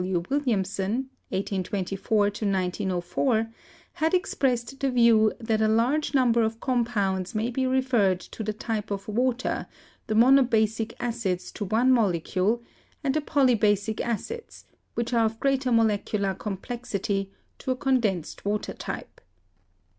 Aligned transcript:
W. 0.03 0.23
Williamson 0.31 1.11
(1824 1.29 2.17
1904) 2.17 3.53
had 3.93 4.15
expressed 4.15 4.79
the 4.79 4.89
view 4.89 5.31
that 5.39 5.61
a 5.61 5.67
large 5.67 6.15
number 6.15 6.41
of 6.41 6.59
com 6.59 6.83
pounds 6.83 7.35
may 7.35 7.51
be 7.51 7.67
referred 7.67 8.19
to 8.19 8.41
the 8.43 8.51
type 8.51 8.89
of 8.89 9.07
water, 9.07 9.67
the 10.07 10.15
mono 10.15 10.41
basic 10.41 10.95
acids 10.99 11.51
to 11.51 11.65
one 11.65 11.91
molecule, 11.91 12.63
and 13.03 13.13
the 13.13 13.21
polybasic 13.21 14.01
acids, 14.03 14.65
which 14.95 15.13
are 15.13 15.25
of 15.25 15.39
greater 15.39 15.71
molecular 15.71 16.33
complexity, 16.33 17.31
to 17.59 17.69
a 17.69 17.75
condensed 17.75 18.43
water 18.43 18.73
type. 18.73 19.21